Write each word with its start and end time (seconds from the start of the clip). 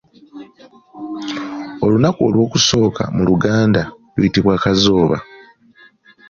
Olunaku 1.85 2.19
olw'okusooka 2.27 3.03
mu 3.15 3.21
luganda 3.29 3.81
luyitibwa 4.15 4.55
Kazooba. 4.63 5.17